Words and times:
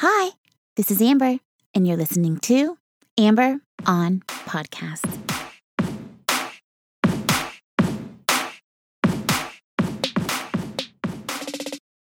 Hi, 0.00 0.32
this 0.76 0.90
is 0.90 1.00
Amber, 1.00 1.38
and 1.72 1.88
you're 1.88 1.96
listening 1.96 2.36
to 2.40 2.76
Amber 3.16 3.60
on 3.86 4.20
Podcast. 4.28 5.06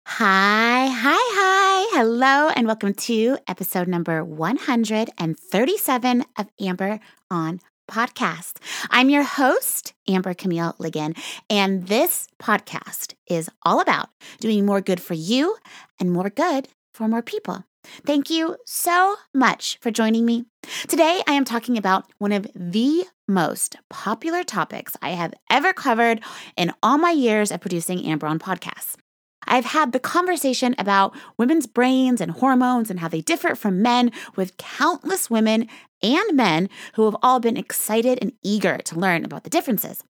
Hi, 0.04 0.86
hi, 0.86 1.16
hi. 1.16 1.96
Hello, 1.96 2.50
and 2.54 2.66
welcome 2.66 2.92
to 2.92 3.38
episode 3.48 3.88
number 3.88 4.22
137 4.22 6.24
of 6.36 6.46
Amber 6.60 7.00
on 7.30 7.58
Podcast. 7.90 8.58
I'm 8.90 9.08
your 9.08 9.22
host, 9.22 9.94
Amber 10.06 10.34
Camille 10.34 10.74
Ligon, 10.78 11.16
and 11.48 11.86
this 11.86 12.28
podcast 12.38 13.14
is 13.26 13.48
all 13.62 13.80
about 13.80 14.10
doing 14.40 14.66
more 14.66 14.82
good 14.82 15.00
for 15.00 15.14
you 15.14 15.56
and 15.98 16.12
more 16.12 16.28
good 16.28 16.68
for 16.92 17.08
more 17.08 17.22
people. 17.22 17.64
Thank 18.04 18.30
you 18.30 18.56
so 18.66 19.16
much 19.34 19.78
for 19.80 19.90
joining 19.90 20.24
me. 20.24 20.44
Today, 20.86 21.22
I 21.26 21.32
am 21.32 21.44
talking 21.44 21.76
about 21.78 22.04
one 22.18 22.32
of 22.32 22.46
the 22.54 23.04
most 23.26 23.76
popular 23.90 24.44
topics 24.44 24.96
I 25.02 25.10
have 25.10 25.34
ever 25.50 25.72
covered 25.72 26.20
in 26.56 26.72
all 26.82 26.98
my 26.98 27.10
years 27.10 27.50
of 27.50 27.60
producing 27.60 28.04
Amber 28.04 28.26
on 28.26 28.38
podcasts. 28.38 28.96
I've 29.46 29.66
had 29.66 29.92
the 29.92 30.00
conversation 30.00 30.74
about 30.78 31.16
women's 31.38 31.66
brains 31.66 32.20
and 32.20 32.32
hormones 32.32 32.90
and 32.90 33.00
how 33.00 33.08
they 33.08 33.22
differ 33.22 33.54
from 33.54 33.82
men 33.82 34.12
with 34.36 34.56
countless 34.58 35.30
women 35.30 35.68
and 36.02 36.36
men 36.36 36.68
who 36.94 37.06
have 37.06 37.16
all 37.22 37.40
been 37.40 37.56
excited 37.56 38.18
and 38.20 38.32
eager 38.42 38.78
to 38.78 38.98
learn 38.98 39.24
about 39.24 39.44
the 39.44 39.50
differences. 39.50 40.04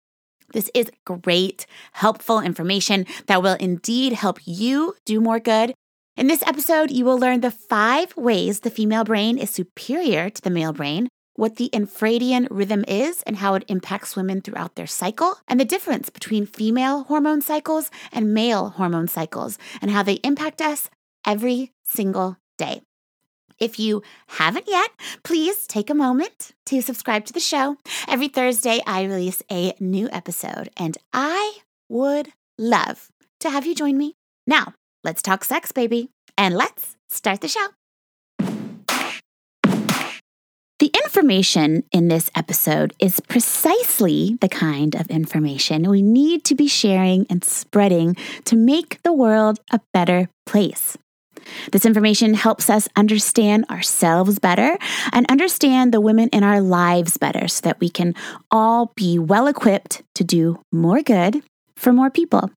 This 0.52 0.70
is 0.72 0.92
great, 1.04 1.66
helpful 1.92 2.40
information 2.40 3.06
that 3.26 3.42
will 3.42 3.54
indeed 3.54 4.12
help 4.12 4.38
you 4.44 4.94
do 5.04 5.20
more 5.20 5.40
good 5.40 5.74
in 6.16 6.28
this 6.28 6.42
episode, 6.46 6.90
you 6.90 7.04
will 7.04 7.18
learn 7.18 7.40
the 7.40 7.50
five 7.50 8.16
ways 8.16 8.60
the 8.60 8.70
female 8.70 9.04
brain 9.04 9.36
is 9.36 9.50
superior 9.50 10.30
to 10.30 10.42
the 10.42 10.50
male 10.50 10.72
brain, 10.72 11.08
what 11.34 11.56
the 11.56 11.70
infradian 11.72 12.46
rhythm 12.50 12.84
is 12.86 13.22
and 13.22 13.36
how 13.36 13.54
it 13.54 13.64
impacts 13.66 14.14
women 14.14 14.40
throughout 14.40 14.76
their 14.76 14.86
cycle, 14.86 15.36
and 15.48 15.58
the 15.58 15.64
difference 15.64 16.10
between 16.10 16.46
female 16.46 17.04
hormone 17.04 17.42
cycles 17.42 17.90
and 18.12 18.32
male 18.32 18.70
hormone 18.70 19.08
cycles, 19.08 19.58
and 19.82 19.90
how 19.90 20.02
they 20.02 20.20
impact 20.22 20.60
us 20.62 20.88
every 21.26 21.72
single 21.82 22.36
day. 22.58 22.82
If 23.58 23.78
you 23.78 24.02
haven't 24.26 24.68
yet, 24.68 24.90
please 25.22 25.66
take 25.66 25.90
a 25.90 25.94
moment 25.94 26.52
to 26.66 26.82
subscribe 26.82 27.24
to 27.26 27.32
the 27.32 27.40
show. 27.40 27.76
Every 28.08 28.28
Thursday, 28.28 28.80
I 28.86 29.04
release 29.04 29.42
a 29.50 29.74
new 29.80 30.08
episode, 30.12 30.70
and 30.76 30.96
I 31.12 31.58
would 31.88 32.28
love 32.58 33.08
to 33.40 33.50
have 33.50 33.66
you 33.66 33.74
join 33.74 33.96
me. 33.96 34.16
Now, 34.46 34.74
Let's 35.04 35.20
talk 35.20 35.44
sex, 35.44 35.70
baby. 35.70 36.08
And 36.38 36.56
let's 36.56 36.96
start 37.10 37.42
the 37.42 37.48
show. 37.48 37.66
The 40.80 40.90
information 41.04 41.84
in 41.92 42.08
this 42.08 42.30
episode 42.34 42.94
is 42.98 43.20
precisely 43.20 44.36
the 44.40 44.48
kind 44.48 44.94
of 44.94 45.06
information 45.08 45.88
we 45.88 46.02
need 46.02 46.42
to 46.44 46.54
be 46.54 46.66
sharing 46.66 47.26
and 47.30 47.44
spreading 47.44 48.16
to 48.46 48.56
make 48.56 49.00
the 49.02 49.12
world 49.12 49.60
a 49.70 49.80
better 49.92 50.28
place. 50.46 50.98
This 51.70 51.84
information 51.84 52.34
helps 52.34 52.70
us 52.70 52.88
understand 52.96 53.66
ourselves 53.70 54.38
better 54.38 54.76
and 55.12 55.30
understand 55.30 55.92
the 55.92 56.00
women 56.00 56.28
in 56.30 56.42
our 56.42 56.60
lives 56.60 57.18
better 57.18 57.46
so 57.46 57.60
that 57.62 57.80
we 57.80 57.90
can 57.90 58.14
all 58.50 58.92
be 58.96 59.18
well 59.18 59.46
equipped 59.46 60.02
to 60.14 60.24
do 60.24 60.60
more 60.72 61.02
good 61.02 61.42
for 61.76 61.92
more 61.92 62.10
people. 62.10 62.50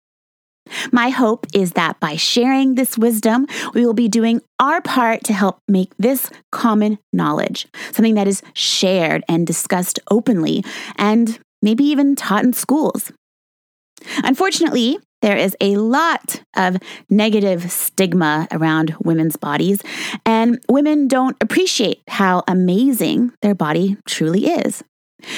My 0.91 1.09
hope 1.09 1.45
is 1.53 1.71
that 1.73 1.99
by 1.99 2.15
sharing 2.15 2.75
this 2.75 2.97
wisdom, 2.97 3.47
we 3.73 3.85
will 3.85 3.93
be 3.93 4.07
doing 4.07 4.41
our 4.59 4.81
part 4.81 5.23
to 5.25 5.33
help 5.33 5.59
make 5.67 5.91
this 5.97 6.29
common 6.51 6.99
knowledge, 7.13 7.67
something 7.91 8.15
that 8.15 8.27
is 8.27 8.41
shared 8.53 9.23
and 9.27 9.45
discussed 9.45 9.99
openly 10.09 10.63
and 10.95 11.39
maybe 11.61 11.83
even 11.83 12.15
taught 12.15 12.43
in 12.43 12.53
schools. 12.53 13.11
Unfortunately, 14.23 14.99
there 15.21 15.37
is 15.37 15.57
a 15.59 15.77
lot 15.77 16.41
of 16.55 16.77
negative 17.09 17.71
stigma 17.71 18.47
around 18.51 18.95
women's 19.03 19.35
bodies, 19.35 19.81
and 20.25 20.59
women 20.69 21.07
don't 21.07 21.35
appreciate 21.41 22.01
how 22.07 22.43
amazing 22.47 23.31
their 23.41 23.55
body 23.55 23.97
truly 24.05 24.47
is. 24.47 24.83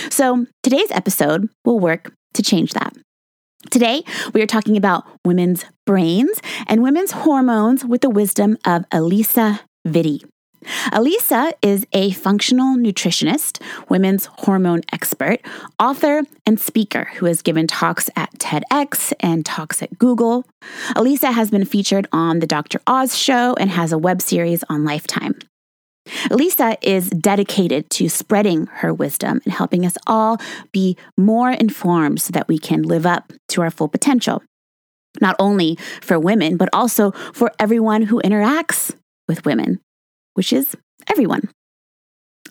So, 0.10 0.46
today's 0.64 0.92
episode 0.92 1.50
will 1.64 1.80
work 1.80 2.14
to 2.34 2.44
change 2.44 2.74
that. 2.74 2.94
Today, 3.70 4.04
we 4.34 4.42
are 4.42 4.48
talking 4.48 4.78
about 4.78 5.06
women's 5.26 5.66
brains 5.86 6.42
and 6.66 6.82
women's 6.82 7.12
hormones 7.12 7.84
with 7.84 8.00
the 8.02 8.10
wisdom 8.10 8.58
of 8.66 8.90
Alisa 8.90 9.60
Vitti. 9.86 10.24
Alisa 10.92 11.52
is 11.62 11.86
a 11.92 12.12
functional 12.12 12.78
nutritionist, 12.78 13.62
women's 13.90 14.26
hormone 14.40 14.82
expert, 14.94 15.42
author, 15.78 16.24
and 16.46 16.60
speaker 16.60 17.10
who 17.16 17.26
has 17.26 17.42
given 17.42 17.68
talks 17.68 18.10
at 18.16 18.32
TEDx 18.40 19.14
and 19.20 19.46
talks 19.46 19.84
at 19.84 19.98
Google. 20.00 20.46
Alisa 20.96 21.34
has 21.34 21.52
been 21.52 21.66
featured 21.66 22.08
on 22.14 22.40
The 22.40 22.48
Dr. 22.48 22.80
Oz 22.88 23.18
Show 23.18 23.56
and 23.60 23.70
has 23.70 23.92
a 23.92 23.98
web 23.98 24.22
series 24.22 24.64
on 24.70 24.84
Lifetime. 24.86 25.38
Alisa 26.30 26.78
is 26.82 27.10
dedicated 27.10 27.90
to 27.92 28.10
spreading 28.10 28.68
her 28.68 28.94
wisdom 28.94 29.42
and 29.46 29.54
helping 29.54 29.86
us 29.86 29.98
all 30.08 30.38
be 30.72 30.98
more 31.18 31.52
informed 31.52 32.22
so 32.22 32.32
that 32.32 32.48
we 32.48 32.58
can 32.58 32.84
live 32.84 33.06
up 33.06 33.34
to 33.50 33.62
our 33.62 33.72
full 33.72 33.88
potential, 33.88 34.44
not 35.22 35.36
only 35.40 35.78
for 36.02 36.20
women, 36.20 36.58
but 36.58 36.70
also 36.74 37.12
for 37.34 37.52
everyone 37.60 38.04
who 38.04 38.22
interacts 38.22 38.94
with 39.28 39.46
women, 39.46 39.80
which 40.34 40.52
is 40.54 40.76
everyone. 41.08 41.50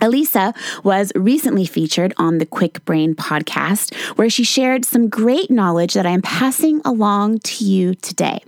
Alisa 0.01 0.55
was 0.85 1.13
recently 1.17 1.67
featured 1.67 2.15
on 2.19 2.39
the 2.39 2.47
Kwik 2.47 2.85
Brain 2.85 3.15
podcast, 3.15 3.95
where 4.17 4.31
she 4.31 4.45
shared 4.45 4.85
some 4.85 5.09
great 5.09 5.51
knowledge 5.51 5.95
that 5.95 6.07
I 6.07 6.11
am 6.11 6.23
passing 6.23 6.81
along 6.85 7.41
to 7.41 7.65
you 7.65 7.95
today. 7.95 8.39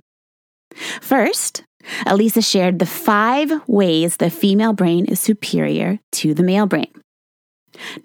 First, 1.00 1.64
Alisa 2.06 2.44
shared 2.44 2.78
the 2.78 2.86
five 2.86 3.50
ways 3.66 4.16
the 4.16 4.30
female 4.30 4.72
brain 4.72 5.04
is 5.06 5.20
superior 5.20 5.98
to 6.12 6.34
the 6.34 6.42
male 6.42 6.66
brain. 6.66 6.90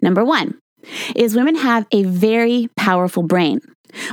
Number 0.00 0.24
one 0.24 0.58
is 1.14 1.36
women 1.36 1.56
have 1.56 1.86
a 1.92 2.04
very 2.04 2.68
powerful 2.76 3.22
brain. 3.22 3.60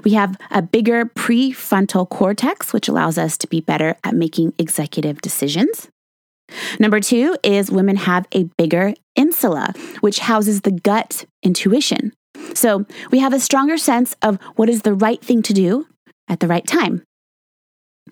We 0.03 0.11
have 0.13 0.37
a 0.51 0.61
bigger 0.61 1.05
prefrontal 1.05 2.09
cortex, 2.09 2.73
which 2.73 2.87
allows 2.87 3.17
us 3.17 3.37
to 3.39 3.47
be 3.47 3.61
better 3.61 3.95
at 4.03 4.15
making 4.15 4.53
executive 4.57 5.21
decisions. 5.21 5.89
Number 6.79 6.99
two 6.99 7.37
is 7.43 7.71
women 7.71 7.95
have 7.95 8.27
a 8.33 8.43
bigger 8.57 8.93
insula, 9.15 9.73
which 10.01 10.19
houses 10.19 10.61
the 10.61 10.71
gut 10.71 11.25
intuition. 11.41 12.13
So 12.53 12.85
we 13.11 13.19
have 13.19 13.33
a 13.33 13.39
stronger 13.39 13.77
sense 13.77 14.15
of 14.21 14.39
what 14.55 14.69
is 14.69 14.81
the 14.81 14.93
right 14.93 15.21
thing 15.21 15.41
to 15.43 15.53
do 15.53 15.87
at 16.27 16.39
the 16.39 16.47
right 16.47 16.65
time. 16.65 17.03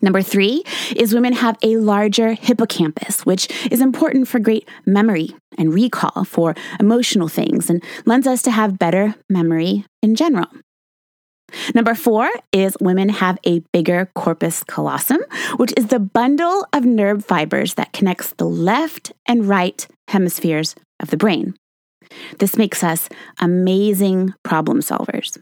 Number 0.02 0.22
three 0.22 0.64
is 0.96 1.14
women 1.14 1.34
have 1.34 1.58
a 1.62 1.78
larger 1.78 2.34
hippocampus, 2.34 3.26
which 3.26 3.48
is 3.72 3.82
important 3.82 4.28
for 4.28 4.40
great 4.40 4.68
memory 4.86 5.36
and 5.58 5.74
recall 5.74 6.24
for 6.24 6.56
emotional 6.80 7.28
things 7.28 7.70
and 7.70 7.84
lends 8.06 8.26
us 8.26 8.42
to 8.44 8.52
have 8.52 8.80
better 8.80 9.16
memory 9.30 9.86
in 10.02 10.16
general. 10.16 10.48
Number 11.76 11.94
four 11.96 12.30
is 12.52 12.78
women 12.80 13.10
have 13.10 13.38
a 13.46 13.60
bigger 13.74 14.10
corpus 14.16 14.64
callosum, 14.64 15.20
which 15.58 15.74
is 15.76 15.88
the 15.88 16.00
bundle 16.00 16.66
of 16.74 16.86
nerve 16.86 17.26
fibers 17.26 17.74
that 17.76 17.94
connects 17.94 18.34
the 18.38 18.46
left 18.46 19.12
and 19.28 19.48
right 19.48 19.86
hemispheres 20.08 20.76
of 21.00 21.10
the 21.10 21.18
brain. 21.18 21.56
This 22.40 22.58
makes 22.58 22.84
us 22.84 23.10
amazing 23.40 24.34
problem 24.44 24.80
solvers. 24.80 25.38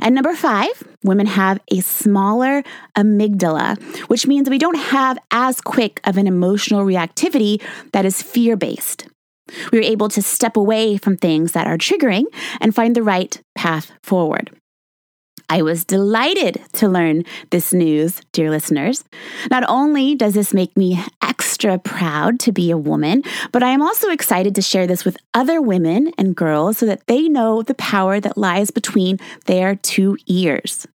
And 0.00 0.14
number 0.14 0.34
five, 0.34 0.70
women 1.02 1.26
have 1.26 1.60
a 1.70 1.80
smaller 1.80 2.62
amygdala, 2.96 3.82
which 4.08 4.26
means 4.26 4.48
we 4.48 4.58
don't 4.58 4.78
have 4.78 5.18
as 5.30 5.60
quick 5.60 6.00
of 6.04 6.16
an 6.16 6.26
emotional 6.26 6.84
reactivity 6.84 7.62
that 7.92 8.04
is 8.04 8.22
fear 8.22 8.56
based. 8.56 9.08
We 9.72 9.78
are 9.78 9.82
able 9.82 10.08
to 10.10 10.22
step 10.22 10.56
away 10.56 10.96
from 10.96 11.16
things 11.16 11.52
that 11.52 11.66
are 11.66 11.76
triggering 11.76 12.24
and 12.60 12.74
find 12.74 12.94
the 12.94 13.02
right 13.02 13.40
path 13.54 13.92
forward. 14.02 14.50
I 15.50 15.62
was 15.62 15.84
delighted 15.84 16.62
to 16.74 16.88
learn 16.88 17.24
this 17.50 17.72
news, 17.72 18.22
dear 18.32 18.50
listeners. 18.50 19.04
Not 19.50 19.64
only 19.68 20.14
does 20.14 20.32
this 20.32 20.54
make 20.54 20.74
me 20.76 20.98
extra 21.64 21.78
proud 21.78 22.38
to 22.38 22.52
be 22.52 22.70
a 22.70 22.76
woman, 22.76 23.22
but 23.50 23.62
I 23.62 23.70
am 23.70 23.80
also 23.80 24.10
excited 24.10 24.54
to 24.54 24.62
share 24.62 24.86
this 24.86 25.04
with 25.04 25.16
other 25.32 25.62
women 25.62 26.12
and 26.18 26.36
girls 26.36 26.76
so 26.76 26.84
that 26.84 27.06
they 27.06 27.26
know 27.26 27.62
the 27.62 27.74
power 27.74 28.20
that 28.20 28.36
lies 28.36 28.70
between 28.70 29.18
their 29.46 29.74
two 29.74 30.18
ears. 30.26 30.86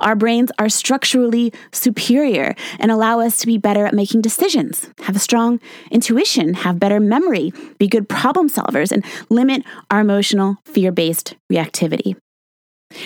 Our 0.00 0.14
brains 0.14 0.50
are 0.58 0.70
structurally 0.70 1.52
superior 1.72 2.54
and 2.78 2.90
allow 2.90 3.20
us 3.20 3.36
to 3.38 3.46
be 3.46 3.58
better 3.58 3.84
at 3.84 3.94
making 3.94 4.22
decisions, 4.22 4.88
have 5.02 5.16
a 5.16 5.18
strong 5.18 5.60
intuition, 5.90 6.54
have 6.54 6.80
better 6.80 7.00
memory, 7.00 7.52
be 7.78 7.86
good 7.86 8.08
problem 8.08 8.48
solvers, 8.48 8.92
and 8.92 9.04
limit 9.28 9.62
our 9.90 10.00
emotional 10.00 10.56
fear 10.64 10.90
based 10.90 11.34
reactivity. 11.52 12.16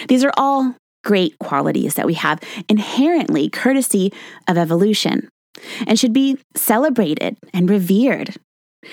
These 0.08 0.22
are 0.22 0.32
all 0.36 0.76
great 1.04 1.36
qualities 1.40 1.94
that 1.94 2.06
we 2.06 2.14
have 2.14 2.40
inherently 2.68 3.48
courtesy 3.48 4.12
of 4.48 4.56
evolution. 4.56 5.28
And 5.86 5.98
should 5.98 6.12
be 6.12 6.38
celebrated 6.54 7.36
and 7.52 7.70
revered. 7.70 8.36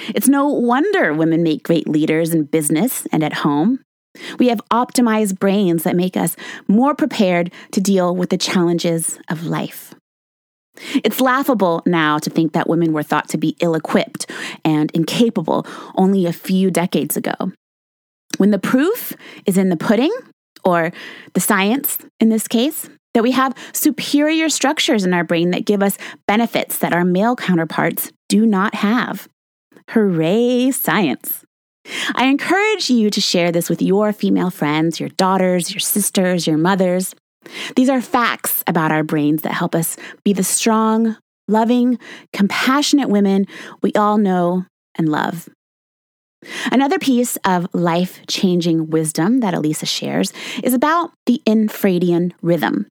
It's 0.10 0.28
no 0.28 0.48
wonder 0.48 1.14
women 1.14 1.44
make 1.44 1.64
great 1.64 1.88
leaders 1.88 2.34
in 2.34 2.44
business 2.44 3.06
and 3.12 3.24
at 3.24 3.34
home. 3.34 3.80
We 4.38 4.50
have 4.50 4.62
optimized 4.72 5.40
brains 5.40 5.84
that 5.84 5.96
make 5.96 6.16
us 6.16 6.36
more 6.68 6.96
prepared 6.96 7.52
to 7.72 7.82
deal 7.82 8.16
with 8.16 8.30
the 8.30 8.38
challenges 8.38 9.20
of 9.30 9.46
life. 9.46 9.94
It's 11.04 11.22
laughable 11.22 11.84
now 11.86 12.18
to 12.20 12.30
think 12.30 12.54
that 12.54 12.70
women 12.70 12.94
were 12.94 13.04
thought 13.04 13.30
to 13.30 13.38
be 13.38 13.56
ill 13.60 13.76
equipped 13.76 14.30
and 14.66 14.90
incapable 14.92 15.68
only 15.96 16.26
a 16.26 16.34
few 16.34 16.72
decades 16.72 17.16
ago. 17.16 17.52
When 18.38 18.52
the 18.52 18.60
proof 18.60 19.14
is 19.46 19.58
in 19.58 19.70
the 19.70 19.78
pudding, 19.78 20.12
or 20.64 20.92
the 21.34 21.40
science 21.40 21.98
in 22.20 22.30
this 22.30 22.48
case, 22.48 22.90
that 23.14 23.24
we 23.24 23.32
have 23.32 23.56
superior 23.74 24.50
structures 24.50 25.04
in 25.04 25.14
our 25.14 25.24
brain 25.24 25.52
that 25.52 25.66
give 25.66 25.84
us 25.84 25.98
benefits 26.28 26.80
that 26.80 26.94
our 26.94 27.06
male 27.06 27.36
counterparts 27.36 28.12
do 28.30 28.46
not 28.46 28.76
have. 28.76 29.28
Hooray, 29.90 30.72
science! 30.72 31.46
I 32.16 32.26
encourage 32.26 32.90
you 32.90 33.10
to 33.10 33.22
share 33.22 33.52
this 33.52 33.70
with 33.70 33.82
your 33.82 34.14
female 34.14 34.50
friends, 34.50 35.00
your 35.00 35.10
daughters, 35.10 35.72
your 35.72 35.80
sisters, 35.80 36.48
your 36.48 36.58
mothers. 36.58 37.14
These 37.76 37.90
are 37.90 38.02
facts 38.02 38.64
about 38.68 38.92
our 38.92 39.04
brains 39.04 39.42
that 39.42 39.54
help 39.54 39.76
us 39.76 39.98
be 40.24 40.32
the 40.32 40.44
strong, 40.44 41.18
loving, 41.48 42.00
compassionate 42.32 43.10
women 43.10 43.46
we 43.82 43.92
all 43.94 44.18
know 44.18 44.66
and 44.96 45.10
love. 45.10 45.50
Another 46.72 47.00
piece 47.00 47.38
of 47.46 47.68
life 47.74 48.22
changing 48.28 48.90
wisdom 48.90 49.40
that 49.42 49.54
Alisa 49.54 49.88
shares 49.88 50.34
is 50.62 50.74
about 50.74 51.12
the 51.26 51.42
infradian 51.46 52.32
rhythm. 52.42 52.88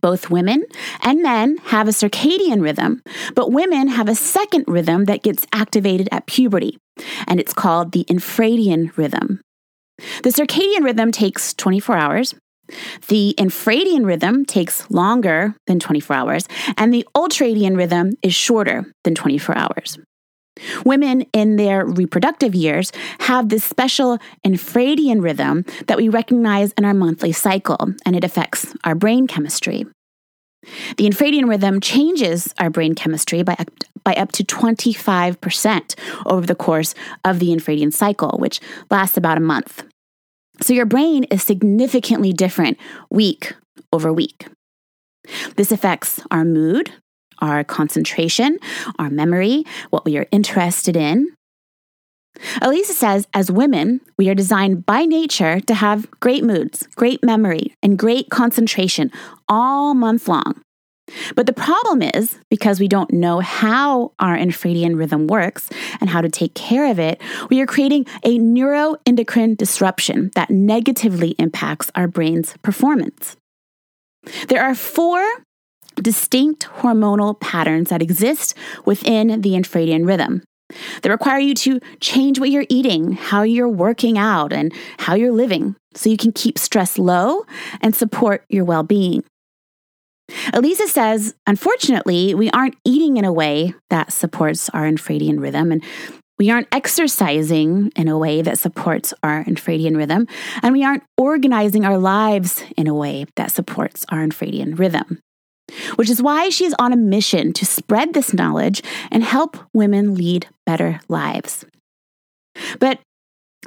Both 0.00 0.30
women 0.30 0.64
and 1.02 1.22
men 1.22 1.58
have 1.64 1.88
a 1.88 1.92
circadian 1.92 2.62
rhythm, 2.62 3.02
but 3.34 3.52
women 3.52 3.88
have 3.88 4.08
a 4.08 4.14
second 4.14 4.64
rhythm 4.66 5.04
that 5.06 5.22
gets 5.22 5.46
activated 5.52 6.08
at 6.12 6.26
puberty, 6.26 6.78
and 7.26 7.40
it's 7.40 7.52
called 7.52 7.92
the 7.92 8.04
infradian 8.04 8.96
rhythm. 8.96 9.40
The 10.22 10.30
circadian 10.30 10.84
rhythm 10.84 11.12
takes 11.12 11.52
24 11.54 11.96
hours, 11.96 12.34
the 13.08 13.34
infradian 13.38 14.06
rhythm 14.06 14.44
takes 14.44 14.88
longer 14.90 15.54
than 15.66 15.80
24 15.80 16.16
hours, 16.16 16.48
and 16.76 16.92
the 16.92 17.06
ultradian 17.14 17.76
rhythm 17.76 18.12
is 18.22 18.34
shorter 18.34 18.84
than 19.04 19.14
24 19.14 19.56
hours. 19.56 19.98
Women 20.84 21.22
in 21.32 21.56
their 21.56 21.86
reproductive 21.86 22.54
years 22.54 22.92
have 23.20 23.48
this 23.48 23.64
special 23.64 24.18
infradian 24.46 25.22
rhythm 25.22 25.64
that 25.86 25.96
we 25.96 26.08
recognize 26.08 26.72
in 26.72 26.84
our 26.84 26.94
monthly 26.94 27.32
cycle, 27.32 27.94
and 28.04 28.16
it 28.16 28.24
affects 28.24 28.74
our 28.84 28.94
brain 28.94 29.26
chemistry. 29.26 29.86
The 30.96 31.08
infradian 31.08 31.48
rhythm 31.48 31.80
changes 31.80 32.52
our 32.58 32.68
brain 32.68 32.94
chemistry 32.94 33.42
by, 33.42 33.56
by 34.04 34.12
up 34.14 34.32
to 34.32 34.44
25% 34.44 35.94
over 36.26 36.46
the 36.46 36.54
course 36.54 36.94
of 37.24 37.38
the 37.38 37.48
infradian 37.48 37.92
cycle, 37.92 38.36
which 38.38 38.60
lasts 38.90 39.16
about 39.16 39.38
a 39.38 39.40
month. 39.40 39.84
So 40.60 40.74
your 40.74 40.86
brain 40.86 41.24
is 41.24 41.42
significantly 41.42 42.32
different 42.32 42.78
week 43.08 43.54
over 43.92 44.12
week. 44.12 44.46
This 45.56 45.72
affects 45.72 46.20
our 46.30 46.44
mood, 46.44 46.92
our 47.40 47.64
concentration, 47.64 48.58
our 48.98 49.10
memory, 49.10 49.64
what 49.90 50.04
we 50.04 50.16
are 50.16 50.26
interested 50.30 50.96
in. 50.96 51.28
Alisa 52.60 52.92
says, 52.92 53.26
as 53.34 53.50
women, 53.50 54.00
we 54.16 54.28
are 54.28 54.34
designed 54.34 54.86
by 54.86 55.04
nature 55.04 55.60
to 55.60 55.74
have 55.74 56.10
great 56.20 56.44
moods, 56.44 56.86
great 56.94 57.24
memory, 57.24 57.74
and 57.82 57.98
great 57.98 58.30
concentration 58.30 59.10
all 59.48 59.94
month 59.94 60.28
long. 60.28 60.62
But 61.34 61.46
the 61.46 61.52
problem 61.52 62.02
is, 62.02 62.38
because 62.50 62.78
we 62.78 62.86
don't 62.86 63.12
know 63.12 63.40
how 63.40 64.12
our 64.20 64.36
infradian 64.36 64.96
rhythm 64.96 65.26
works 65.26 65.68
and 66.00 66.08
how 66.08 66.20
to 66.20 66.28
take 66.28 66.54
care 66.54 66.88
of 66.90 67.00
it, 67.00 67.20
we 67.50 67.60
are 67.60 67.66
creating 67.66 68.06
a 68.24 68.38
neuroendocrine 68.38 69.56
disruption 69.56 70.30
that 70.36 70.50
negatively 70.50 71.30
impacts 71.38 71.90
our 71.96 72.06
brain's 72.06 72.54
performance. 72.62 73.36
There 74.48 74.62
are 74.62 74.74
four 74.74 75.20
distinct 75.96 76.66
hormonal 76.78 77.38
patterns 77.40 77.90
that 77.90 78.02
exist 78.02 78.56
within 78.84 79.40
the 79.40 79.50
infradian 79.50 80.06
rhythm. 80.06 80.42
They 81.02 81.10
require 81.10 81.38
you 81.38 81.54
to 81.54 81.80
change 82.00 82.38
what 82.38 82.50
you're 82.50 82.66
eating, 82.68 83.12
how 83.12 83.42
you're 83.42 83.68
working 83.68 84.18
out, 84.18 84.52
and 84.52 84.72
how 84.98 85.14
you're 85.14 85.32
living 85.32 85.76
so 85.94 86.08
you 86.08 86.16
can 86.16 86.32
keep 86.32 86.58
stress 86.58 86.98
low 86.98 87.44
and 87.80 87.94
support 87.94 88.44
your 88.48 88.64
well 88.64 88.82
being. 88.82 89.24
Alisa 90.52 90.86
says, 90.86 91.34
unfortunately, 91.46 92.34
we 92.34 92.50
aren't 92.50 92.76
eating 92.84 93.16
in 93.16 93.24
a 93.24 93.32
way 93.32 93.74
that 93.90 94.12
supports 94.12 94.68
our 94.70 94.84
infradian 94.84 95.40
rhythm, 95.40 95.72
and 95.72 95.82
we 96.38 96.50
aren't 96.50 96.68
exercising 96.72 97.90
in 97.96 98.06
a 98.06 98.16
way 98.16 98.40
that 98.40 98.58
supports 98.58 99.12
our 99.24 99.44
infradian 99.44 99.96
rhythm, 99.96 100.28
and 100.62 100.72
we 100.72 100.84
aren't 100.84 101.02
organizing 101.18 101.84
our 101.84 101.98
lives 101.98 102.62
in 102.76 102.86
a 102.86 102.94
way 102.94 103.26
that 103.34 103.50
supports 103.50 104.06
our 104.10 104.18
infradian 104.18 104.78
rhythm 104.78 105.18
which 105.96 106.10
is 106.10 106.22
why 106.22 106.48
she 106.48 106.64
is 106.64 106.74
on 106.78 106.92
a 106.92 106.96
mission 106.96 107.52
to 107.54 107.66
spread 107.66 108.14
this 108.14 108.34
knowledge 108.34 108.82
and 109.10 109.24
help 109.24 109.56
women 109.72 110.14
lead 110.14 110.46
better 110.66 111.00
lives. 111.08 111.64
But 112.78 113.00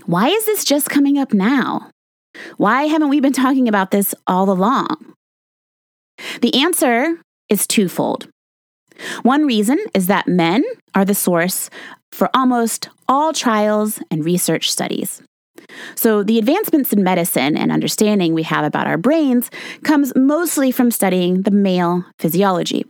why 0.06 0.28
is 0.28 0.46
this 0.46 0.66
just 0.66 0.90
coming 0.90 1.18
up 1.18 1.34
now? 1.34 1.90
Why 2.58 2.84
haven't 2.84 3.10
we 3.10 3.20
been 3.20 3.34
talking 3.34 3.68
about 3.68 3.92
this 3.92 4.16
all 4.28 4.50
along? 4.50 5.14
The 6.42 6.62
answer 6.62 7.20
is 7.50 7.68
twofold. 7.68 8.28
One 9.24 9.46
reason 9.46 9.80
is 9.94 10.08
that 10.08 10.28
men 10.28 10.64
are 10.96 11.06
the 11.06 11.16
source 11.16 11.70
for 12.12 12.30
almost 12.34 12.90
all 13.08 13.34
trials 13.34 14.00
and 14.12 14.24
research 14.24 14.72
studies. 14.72 15.22
So, 15.96 16.24
the 16.24 16.40
advancements 16.40 16.94
in 16.94 17.04
medicine 17.04 17.58
and 17.58 17.72
understanding 17.72 18.34
we 18.34 18.44
have 18.44 18.66
about 18.66 18.88
our 18.88 18.98
brains 18.98 19.50
comes 19.84 20.14
mostly 20.16 20.72
from 20.72 20.92
studying 20.92 21.44
the 21.44 21.52
male 21.52 22.06
physiology. 22.20 22.86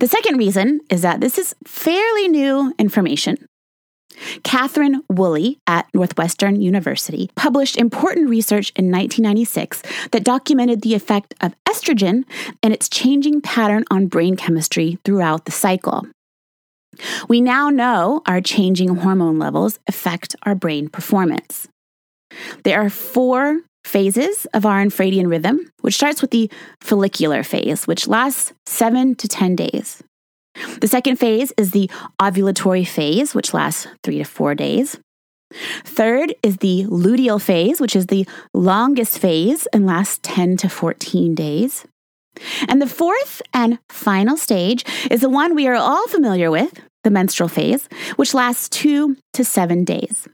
The 0.00 0.08
second 0.08 0.38
reason 0.38 0.80
is 0.90 1.02
that 1.02 1.20
this 1.20 1.38
is 1.38 1.54
fairly 1.66 2.28
new 2.28 2.72
information. 2.78 3.46
Catherine 4.42 5.02
Woolley 5.08 5.58
at 5.66 5.86
Northwestern 5.94 6.60
University 6.60 7.30
published 7.36 7.76
important 7.76 8.28
research 8.28 8.72
in 8.74 8.90
1996 8.90 9.82
that 10.10 10.24
documented 10.24 10.82
the 10.82 10.94
effect 10.94 11.34
of 11.40 11.54
estrogen 11.68 12.24
and 12.62 12.72
its 12.72 12.88
changing 12.88 13.40
pattern 13.40 13.84
on 13.90 14.06
brain 14.06 14.36
chemistry 14.36 14.98
throughout 15.04 15.44
the 15.44 15.52
cycle. 15.52 16.06
We 17.28 17.40
now 17.40 17.70
know 17.70 18.22
our 18.26 18.40
changing 18.40 18.96
hormone 18.96 19.38
levels 19.38 19.78
affect 19.86 20.34
our 20.42 20.54
brain 20.54 20.88
performance. 20.88 21.68
There 22.64 22.80
are 22.80 22.90
four 22.90 23.60
phases 23.84 24.46
of 24.52 24.66
our 24.66 24.84
infradian 24.84 25.30
rhythm, 25.30 25.70
which 25.80 25.94
starts 25.94 26.20
with 26.20 26.30
the 26.30 26.50
follicular 26.80 27.42
phase, 27.42 27.86
which 27.86 28.06
lasts 28.06 28.52
seven 28.66 29.14
to 29.16 29.28
10 29.28 29.56
days. 29.56 30.02
The 30.80 30.88
second 30.88 31.16
phase 31.16 31.52
is 31.56 31.70
the 31.70 31.90
ovulatory 32.20 32.86
phase, 32.86 33.34
which 33.34 33.54
lasts 33.54 33.86
three 34.02 34.18
to 34.18 34.24
four 34.24 34.54
days. 34.54 34.98
Third 35.84 36.34
is 36.42 36.58
the 36.58 36.84
luteal 36.88 37.40
phase, 37.40 37.80
which 37.80 37.96
is 37.96 38.06
the 38.06 38.26
longest 38.52 39.18
phase 39.18 39.66
and 39.72 39.86
lasts 39.86 40.18
10 40.22 40.58
to 40.58 40.68
14 40.68 41.34
days. 41.34 41.86
And 42.68 42.82
the 42.82 42.86
fourth 42.86 43.42
and 43.54 43.78
final 43.88 44.36
stage 44.36 44.84
is 45.10 45.20
the 45.20 45.28
one 45.28 45.54
we 45.54 45.66
are 45.66 45.74
all 45.74 46.06
familiar 46.08 46.50
with, 46.50 46.80
the 47.04 47.10
menstrual 47.10 47.48
phase, 47.48 47.88
which 48.16 48.34
lasts 48.34 48.68
two 48.68 49.16
to 49.34 49.44
seven 49.44 49.84
days. 49.84 50.28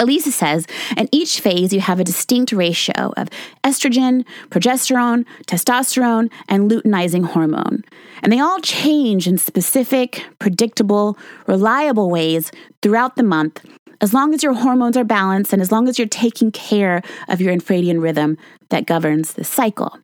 Alisa 0.00 0.30
says, 0.30 0.66
in 0.96 1.08
each 1.10 1.40
phase, 1.40 1.72
you 1.72 1.80
have 1.80 1.98
a 1.98 2.04
distinct 2.04 2.52
ratio 2.52 3.14
of 3.16 3.28
estrogen, 3.64 4.26
progesterone, 4.50 5.24
testosterone, 5.46 6.30
and 6.48 6.70
luteinizing 6.70 7.24
hormone. 7.24 7.82
And 8.22 8.30
they 8.30 8.40
all 8.40 8.60
change 8.60 9.26
in 9.26 9.38
specific, 9.38 10.24
predictable, 10.38 11.16
reliable 11.46 12.10
ways 12.10 12.50
throughout 12.82 13.16
the 13.16 13.22
month, 13.22 13.64
as 14.02 14.12
long 14.12 14.34
as 14.34 14.42
your 14.42 14.52
hormones 14.52 14.98
are 14.98 15.04
balanced 15.04 15.54
and 15.54 15.62
as 15.62 15.72
long 15.72 15.88
as 15.88 15.98
you're 15.98 16.08
taking 16.08 16.52
care 16.52 17.00
of 17.28 17.40
your 17.40 17.54
infradian 17.54 18.02
rhythm 18.02 18.36
that 18.68 18.86
governs 18.86 19.32
the 19.34 19.44
cycle. 19.44 19.98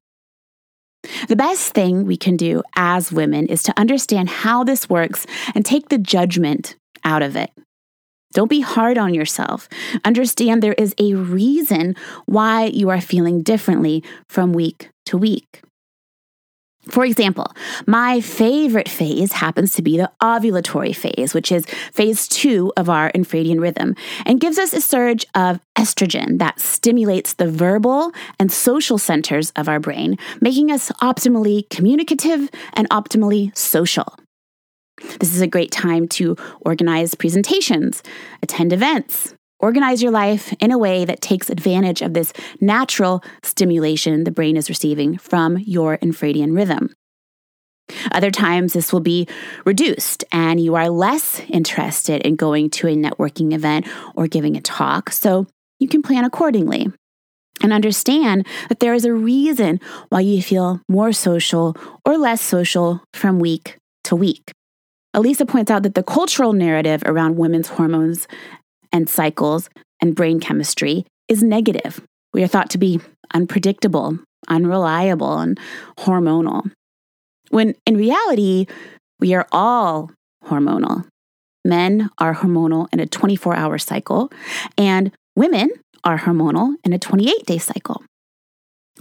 The 1.28 1.36
best 1.36 1.72
thing 1.72 2.06
we 2.06 2.16
can 2.16 2.36
do 2.36 2.62
as 2.76 3.12
women 3.12 3.46
is 3.46 3.62
to 3.64 3.78
understand 3.78 4.30
how 4.30 4.64
this 4.64 4.88
works 4.88 5.26
and 5.54 5.64
take 5.64 5.88
the 5.88 5.98
judgment 5.98 6.76
out 7.04 7.22
of 7.22 7.36
it. 7.36 7.50
Don't 8.32 8.48
be 8.48 8.60
hard 8.60 8.96
on 8.96 9.12
yourself. 9.12 9.68
Understand 10.04 10.62
there 10.62 10.74
is 10.74 10.94
a 10.98 11.14
reason 11.14 11.96
why 12.26 12.66
you 12.66 12.88
are 12.88 13.00
feeling 13.00 13.42
differently 13.42 14.02
from 14.28 14.52
week 14.52 14.88
to 15.06 15.18
week. 15.18 15.62
For 16.88 17.04
example, 17.04 17.46
my 17.86 18.20
favorite 18.20 18.88
phase 18.88 19.32
happens 19.32 19.74
to 19.74 19.82
be 19.82 19.96
the 19.96 20.10
ovulatory 20.20 20.94
phase, 20.94 21.32
which 21.32 21.52
is 21.52 21.64
phase 21.92 22.26
two 22.26 22.72
of 22.76 22.90
our 22.90 23.12
infradian 23.12 23.60
rhythm, 23.60 23.94
and 24.26 24.40
gives 24.40 24.58
us 24.58 24.72
a 24.72 24.80
surge 24.80 25.24
of 25.36 25.60
estrogen 25.76 26.38
that 26.40 26.58
stimulates 26.58 27.34
the 27.34 27.48
verbal 27.48 28.12
and 28.40 28.50
social 28.50 28.98
centers 28.98 29.52
of 29.54 29.68
our 29.68 29.78
brain, 29.78 30.18
making 30.40 30.72
us 30.72 30.90
optimally 31.00 31.70
communicative 31.70 32.50
and 32.72 32.88
optimally 32.90 33.56
social. 33.56 34.16
This 35.20 35.34
is 35.34 35.40
a 35.40 35.46
great 35.46 35.70
time 35.70 36.08
to 36.08 36.36
organize 36.60 37.14
presentations, 37.14 38.02
attend 38.42 38.72
events, 38.72 39.34
organize 39.62 40.02
your 40.02 40.12
life 40.12 40.52
in 40.60 40.72
a 40.72 40.78
way 40.78 41.04
that 41.04 41.22
takes 41.22 41.48
advantage 41.48 42.02
of 42.02 42.12
this 42.12 42.32
natural 42.60 43.22
stimulation 43.42 44.24
the 44.24 44.30
brain 44.30 44.56
is 44.56 44.68
receiving 44.68 45.16
from 45.16 45.56
your 45.58 45.96
infradian 45.98 46.54
rhythm. 46.54 46.92
Other 48.10 48.30
times, 48.30 48.72
this 48.72 48.92
will 48.92 49.00
be 49.00 49.28
reduced, 49.64 50.24
and 50.32 50.60
you 50.60 50.74
are 50.74 50.88
less 50.88 51.40
interested 51.48 52.22
in 52.22 52.36
going 52.36 52.70
to 52.70 52.88
a 52.88 52.96
networking 52.96 53.52
event 53.52 53.86
or 54.14 54.26
giving 54.26 54.56
a 54.56 54.60
talk, 54.60 55.10
so 55.10 55.46
you 55.78 55.88
can 55.88 56.02
plan 56.02 56.24
accordingly. 56.24 56.88
And 57.62 57.72
understand 57.72 58.46
that 58.68 58.80
there 58.80 58.94
is 58.94 59.04
a 59.04 59.12
reason 59.12 59.78
why 60.08 60.20
you 60.20 60.42
feel 60.42 60.80
more 60.88 61.12
social 61.12 61.76
or 62.04 62.16
less 62.18 62.40
social 62.40 63.04
from 63.12 63.38
week 63.38 63.76
to 64.04 64.16
week. 64.16 64.52
Alisa 65.14 65.46
points 65.46 65.70
out 65.70 65.82
that 65.82 65.94
the 65.94 66.02
cultural 66.02 66.54
narrative 66.54 67.02
around 67.04 67.36
women's 67.36 67.68
hormones 67.68 68.26
and 68.92 69.08
cycles 69.08 69.68
and 70.00 70.14
brain 70.14 70.40
chemistry 70.40 71.06
is 71.28 71.42
negative. 71.42 72.00
We 72.32 72.42
are 72.42 72.48
thought 72.48 72.70
to 72.70 72.78
be 72.78 73.00
unpredictable, 73.34 74.18
unreliable, 74.48 75.38
and 75.38 75.58
hormonal. 75.98 76.70
When 77.50 77.74
in 77.86 77.96
reality, 77.96 78.66
we 79.20 79.34
are 79.34 79.46
all 79.52 80.10
hormonal. 80.44 81.06
Men 81.64 82.10
are 82.18 82.34
hormonal 82.34 82.88
in 82.92 83.00
a 83.00 83.06
24 83.06 83.54
hour 83.54 83.78
cycle, 83.78 84.32
and 84.76 85.12
women 85.36 85.70
are 86.04 86.18
hormonal 86.18 86.74
in 86.84 86.92
a 86.92 86.98
28 86.98 87.46
day 87.46 87.58
cycle. 87.58 88.02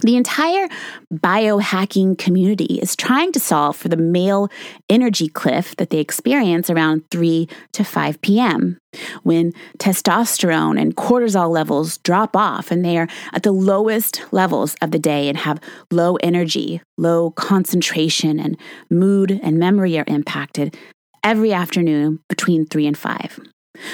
The 0.00 0.16
entire 0.16 0.68
biohacking 1.12 2.16
community 2.16 2.80
is 2.80 2.96
trying 2.96 3.30
to 3.32 3.40
solve 3.40 3.76
for 3.76 3.88
the 3.88 3.96
male 3.96 4.48
energy 4.88 5.28
cliff 5.28 5.76
that 5.76 5.90
they 5.90 5.98
experience 5.98 6.70
around 6.70 7.04
3 7.10 7.46
to 7.72 7.84
5 7.84 8.20
p.m. 8.22 8.78
when 9.22 9.52
testosterone 9.78 10.80
and 10.80 10.96
cortisol 10.96 11.50
levels 11.50 11.98
drop 11.98 12.34
off 12.34 12.70
and 12.70 12.84
they 12.84 12.96
are 12.96 13.06
at 13.34 13.42
the 13.42 13.52
lowest 13.52 14.22
levels 14.32 14.74
of 14.80 14.92
the 14.92 14.98
day 14.98 15.28
and 15.28 15.36
have 15.38 15.60
low 15.90 16.16
energy, 16.16 16.80
low 16.96 17.30
concentration, 17.30 18.40
and 18.40 18.56
mood 18.90 19.38
and 19.42 19.58
memory 19.58 19.98
are 19.98 20.04
impacted 20.08 20.74
every 21.22 21.52
afternoon 21.52 22.18
between 22.28 22.66
3 22.66 22.86
and 22.86 22.98
5. 22.98 23.40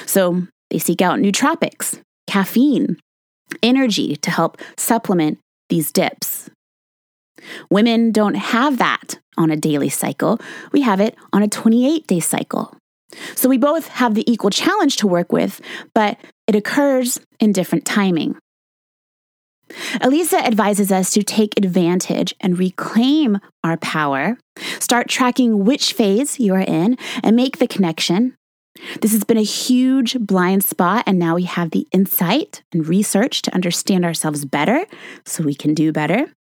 So 0.06 0.46
they 0.70 0.78
seek 0.78 1.02
out 1.02 1.18
nootropics, 1.18 2.00
caffeine, 2.28 2.98
energy 3.62 4.16
to 4.16 4.30
help 4.30 4.58
supplement 4.76 5.38
these 5.68 5.92
dips. 5.92 6.50
Women 7.70 8.12
don't 8.12 8.34
have 8.34 8.78
that 8.78 9.18
on 9.36 9.50
a 9.50 9.56
daily 9.56 9.88
cycle, 9.88 10.40
we 10.72 10.82
have 10.82 11.00
it 11.00 11.16
on 11.32 11.42
a 11.42 11.48
28 11.48 12.06
day 12.06 12.20
cycle. 12.20 12.76
So 13.34 13.48
we 13.48 13.56
both 13.56 13.88
have 13.88 14.14
the 14.14 14.30
equal 14.30 14.50
challenge 14.50 14.96
to 14.96 15.06
work 15.06 15.32
with, 15.32 15.60
but 15.94 16.18
it 16.46 16.54
occurs 16.54 17.18
in 17.40 17.52
different 17.52 17.86
timing. 17.86 18.36
Alisa 20.00 20.40
advises 20.40 20.90
us 20.90 21.10
to 21.12 21.22
take 21.22 21.56
advantage 21.56 22.34
and 22.40 22.58
reclaim 22.58 23.38
our 23.62 23.76
power, 23.76 24.38
start 24.78 25.08
tracking 25.08 25.64
which 25.64 25.92
phase 25.92 26.40
you 26.40 26.54
are 26.54 26.60
in, 26.60 26.96
and 27.22 27.36
make 27.36 27.58
the 27.58 27.66
connection 27.66 28.34
this 29.00 29.12
has 29.12 29.24
been 29.24 29.38
a 29.38 29.42
huge 29.42 30.18
blind 30.18 30.64
spot, 30.64 31.04
and 31.06 31.18
now 31.18 31.34
we 31.34 31.44
have 31.44 31.70
the 31.70 31.86
insight 31.92 32.62
and 32.72 32.86
research 32.86 33.42
to 33.42 33.54
understand 33.54 34.04
ourselves 34.04 34.44
better 34.44 34.86
so 35.24 35.42
we 35.42 35.54
can 35.54 35.74
do 35.74 35.92
better. 35.92 36.32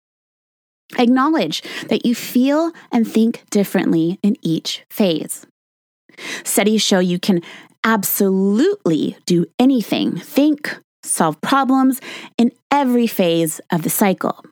Acknowledge 0.97 1.63
that 1.89 2.05
you 2.05 2.15
feel 2.15 2.71
and 2.91 3.07
think 3.07 3.43
differently 3.49 4.19
in 4.23 4.37
each 4.41 4.83
phase. 4.89 5.45
Studies 6.43 6.81
show 6.81 6.99
you 6.99 7.19
can 7.19 7.41
absolutely 7.83 9.17
do 9.25 9.45
anything, 9.59 10.17
think, 10.17 10.77
solve 11.03 11.39
problems 11.41 12.01
in 12.37 12.51
every 12.71 13.07
phase 13.07 13.61
of 13.71 13.83
the 13.83 13.89
cycle. 13.89 14.43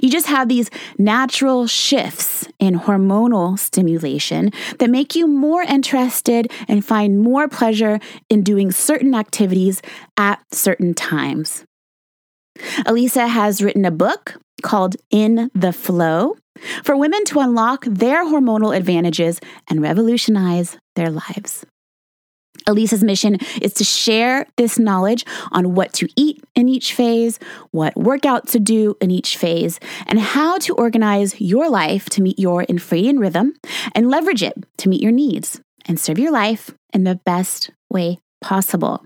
You 0.00 0.10
just 0.10 0.26
have 0.26 0.48
these 0.48 0.70
natural 0.98 1.66
shifts 1.66 2.46
in 2.58 2.78
hormonal 2.78 3.58
stimulation 3.58 4.50
that 4.78 4.90
make 4.90 5.14
you 5.14 5.26
more 5.26 5.62
interested 5.62 6.52
and 6.68 6.84
find 6.84 7.20
more 7.20 7.48
pleasure 7.48 7.98
in 8.30 8.42
doing 8.42 8.70
certain 8.70 9.14
activities 9.14 9.82
at 10.16 10.40
certain 10.52 10.94
times. 10.94 11.64
Alisa 12.86 13.28
has 13.28 13.62
written 13.62 13.84
a 13.84 13.90
book 13.90 14.36
called 14.62 14.96
In 15.10 15.50
the 15.54 15.72
FLO 15.72 16.36
for 16.84 16.96
women 16.96 17.24
to 17.24 17.40
unlock 17.40 17.84
their 17.84 18.24
hormonal 18.24 18.76
advantages 18.76 19.40
and 19.68 19.82
revolutionize 19.82 20.78
their 20.94 21.10
lives. 21.10 21.64
Alisa's 22.66 23.04
mission 23.04 23.38
is 23.60 23.72
to 23.74 23.84
share 23.84 24.46
this 24.56 24.78
knowledge 24.78 25.24
on 25.52 25.74
what 25.74 25.92
to 25.94 26.08
eat 26.16 26.42
in 26.54 26.68
each 26.68 26.94
phase, 26.94 27.38
what 27.70 27.96
workout 27.96 28.48
to 28.48 28.58
do 28.58 28.96
in 29.00 29.10
each 29.10 29.36
phase, 29.36 29.80
and 30.06 30.18
how 30.18 30.58
to 30.58 30.74
organize 30.74 31.40
your 31.40 31.68
life 31.68 32.08
to 32.10 32.22
meet 32.22 32.38
your 32.38 32.64
infradian 32.64 33.18
rhythm 33.18 33.54
and 33.94 34.10
leverage 34.10 34.42
it 34.42 34.54
to 34.78 34.88
meet 34.88 35.02
your 35.02 35.12
needs 35.12 35.60
and 35.86 36.00
serve 36.00 36.18
your 36.18 36.32
life 36.32 36.70
in 36.92 37.04
the 37.04 37.20
best 37.24 37.70
way 37.90 38.18
possible. 38.40 39.04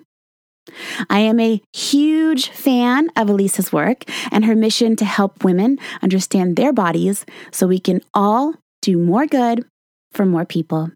I 1.09 1.21
am 1.21 1.41
a 1.41 1.63
huge 1.73 2.51
fan 2.51 3.09
of 3.17 3.31
Alisa's 3.31 3.73
work 3.73 4.05
and 4.31 4.45
her 4.45 4.55
mission 4.55 4.97
to 4.97 5.05
help 5.05 5.45
women 5.45 5.79
understand 6.03 6.57
their 6.57 6.73
bodies 6.73 7.25
so 7.51 7.67
we 7.67 7.79
can 7.79 8.03
all 8.13 8.55
do 8.83 8.99
more 8.99 9.27
good 9.27 9.65
for 10.13 10.27
more 10.27 10.45
people. 10.45 10.91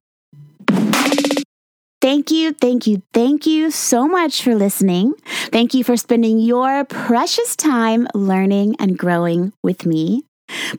Thank 2.02 2.32
you, 2.32 2.52
thank 2.52 2.88
you, 2.88 3.00
thank 3.14 3.46
you 3.46 3.70
so 3.70 4.08
much 4.08 4.42
for 4.42 4.56
listening. 4.56 5.14
Thank 5.52 5.72
you 5.72 5.84
for 5.84 5.96
spending 5.96 6.40
your 6.40 6.84
precious 6.84 7.54
time 7.54 8.08
learning 8.12 8.74
and 8.80 8.98
growing 8.98 9.52
with 9.62 9.86
me. 9.86 10.24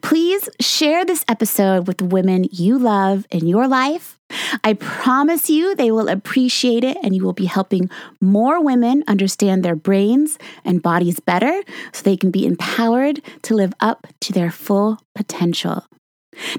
Please 0.02 0.50
share 0.60 1.02
this 1.02 1.24
episode 1.26 1.86
with 1.86 1.96
the 1.96 2.04
women 2.04 2.44
you 2.52 2.78
love 2.78 3.26
in 3.30 3.46
your 3.46 3.66
life. 3.66 4.18
I 4.62 4.74
promise 4.74 5.48
you 5.48 5.74
they 5.74 5.90
will 5.90 6.10
appreciate 6.10 6.84
it 6.84 6.98
and 7.02 7.16
you 7.16 7.24
will 7.24 7.32
be 7.32 7.46
helping 7.46 7.88
more 8.20 8.62
women 8.62 9.02
understand 9.08 9.64
their 9.64 9.76
brains 9.76 10.36
and 10.62 10.82
bodies 10.82 11.20
better 11.20 11.62
so 11.94 12.02
they 12.02 12.18
can 12.18 12.32
be 12.32 12.44
empowered 12.44 13.22
to 13.44 13.54
live 13.54 13.72
up 13.80 14.06
to 14.20 14.34
their 14.34 14.50
full 14.50 14.98
potential. 15.14 15.86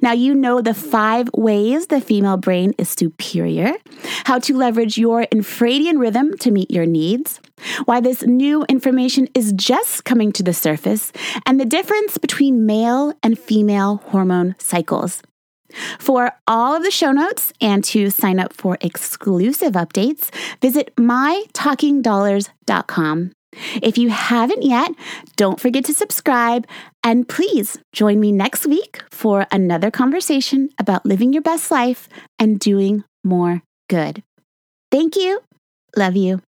Now, 0.02 0.14
you 0.14 0.34
know 0.34 0.62
the 0.62 0.74
five 0.74 1.30
ways 1.34 1.88
the 1.88 2.02
female 2.02 2.38
brain 2.38 2.74
is 2.78 2.90
superior, 2.90 3.74
how 4.26 4.40
to 4.40 4.56
leverage 4.56 4.98
your 4.98 5.26
infradian 5.28 6.00
rhythm 6.00 6.38
to 6.40 6.52
meet 6.52 6.72
your 6.72 6.86
needs, 6.86 7.40
why 7.86 8.00
this 8.00 8.24
new 8.24 8.64
information 8.70 9.28
is 9.34 9.52
just 9.54 10.06
coming 10.06 10.32
to 10.34 10.44
the 10.44 10.54
surface, 10.54 11.12
and 11.46 11.60
the 11.60 11.66
difference 11.66 12.18
between 12.18 12.66
male 12.66 13.14
and 13.24 13.38
female 13.38 13.98
hormone 14.08 14.56
cycles. 14.60 15.22
For 16.00 16.32
all 16.48 16.76
of 16.76 16.84
the 16.84 16.92
show 16.92 17.12
notes 17.12 17.52
and 17.60 17.84
to 17.86 18.10
sign 18.10 18.40
up 18.40 18.54
for 18.54 18.78
exclusive 18.82 19.74
updates, 19.74 20.30
visit 20.62 20.96
mytalkingdollars.com. 20.96 23.32
If 23.82 23.98
you 23.98 24.10
haven't 24.10 24.64
yet, 24.64 24.92
don't 25.36 25.60
forget 25.60 25.86
to 25.86 25.94
subscribe 25.94 26.68
and 27.04 27.28
please 27.28 27.78
join 27.94 28.20
me 28.20 28.32
next 28.32 28.66
week 28.66 29.04
for 29.12 29.46
another 29.52 29.92
conversation 29.92 30.70
about 30.80 31.06
living 31.06 31.34
your 31.34 31.42
best 31.42 31.72
life 31.72 32.10
and 32.40 32.60
doing 32.60 33.04
more 33.24 33.62
good. 33.90 34.24
Thank 34.92 35.16
you. 35.16 35.42
Love 35.96 36.16
you. 36.16 36.42